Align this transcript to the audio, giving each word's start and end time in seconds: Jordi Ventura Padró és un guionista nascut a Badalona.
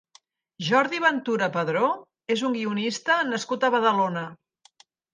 Jordi 0.69 1.01
Ventura 1.03 1.51
Padró 1.59 1.91
és 2.39 2.45
un 2.51 2.59
guionista 2.59 3.21
nascut 3.31 3.71
a 3.71 3.75
Badalona. 3.79 4.29